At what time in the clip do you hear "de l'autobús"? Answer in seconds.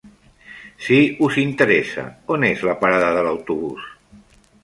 3.19-3.87